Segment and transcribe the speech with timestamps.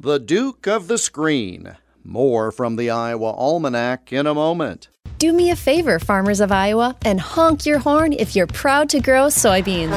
[0.00, 1.76] The Duke of the Screen.
[2.04, 4.86] More from the Iowa Almanac in a moment.
[5.18, 9.00] Do me a favor, farmers of Iowa, and honk your horn if you're proud to
[9.00, 9.90] grow soybeans.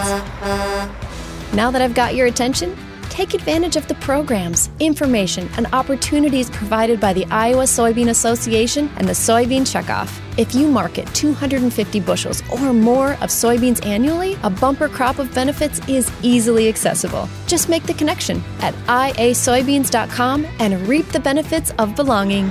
[1.53, 2.75] Now that I've got your attention,
[3.12, 9.07] take advantage of the programs, information, and opportunities provided by the Iowa Soybean Association and
[9.07, 10.20] the Soybean Checkoff.
[10.39, 15.86] If you market 250 bushels or more of soybeans annually, a bumper crop of benefits
[15.89, 17.27] is easily accessible.
[17.48, 22.48] Just make the connection at iasoybeans.com and reap the benefits of belonging.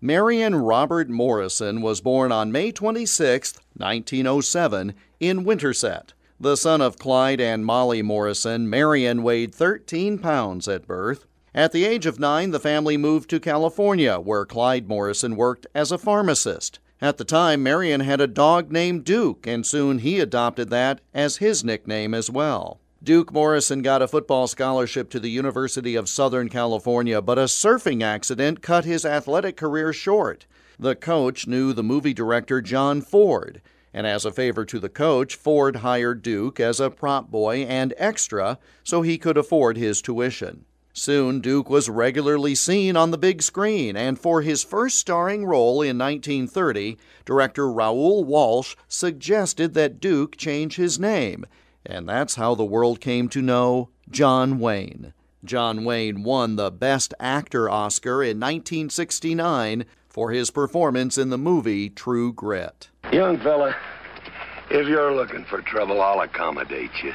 [0.00, 6.14] Marion Robert Morrison was born on May 26, 1907, in Winterset.
[6.42, 11.26] The son of Clyde and Molly Morrison, Marion weighed 13 pounds at birth.
[11.54, 15.92] At the age of nine, the family moved to California, where Clyde Morrison worked as
[15.92, 16.78] a pharmacist.
[16.98, 21.36] At the time, Marion had a dog named Duke, and soon he adopted that as
[21.36, 22.80] his nickname as well.
[23.02, 28.02] Duke Morrison got a football scholarship to the University of Southern California, but a surfing
[28.02, 30.46] accident cut his athletic career short.
[30.78, 33.60] The coach knew the movie director John Ford
[33.92, 37.94] and as a favor to the coach, Ford hired Duke as a prop boy and
[37.96, 40.64] extra so he could afford his tuition.
[40.92, 45.82] Soon, Duke was regularly seen on the big screen, and for his first starring role
[45.82, 51.46] in 1930, director Raoul Walsh suggested that Duke change his name,
[51.86, 55.14] and that's how the world came to know John Wayne.
[55.44, 61.88] John Wayne won the Best Actor Oscar in 1969 for his performance in the movie
[61.88, 62.90] True Grit.
[63.12, 63.74] Young fella,
[64.70, 67.12] if you're looking for trouble, I'll accommodate you.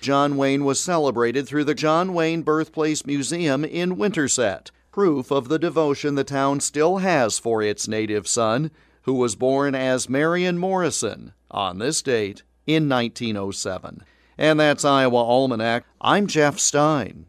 [0.00, 5.60] John Wayne was celebrated through the John Wayne Birthplace Museum in Winterset, proof of the
[5.60, 11.32] devotion the town still has for its native son, who was born as Marion Morrison
[11.48, 14.02] on this date in 1907.
[14.36, 15.84] And that's Iowa Almanac.
[16.00, 17.26] I'm Jeff Stein.